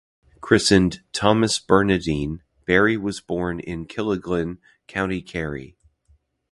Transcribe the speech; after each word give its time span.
Christened 0.39 1.03
"Thomas 1.13 1.59
Bernardine", 1.59 2.41
Barry 2.65 2.97
was 2.97 3.21
born 3.21 3.59
in 3.59 3.85
Killorglin, 3.85 4.57
County 4.87 5.21
Kerry. 5.21 5.77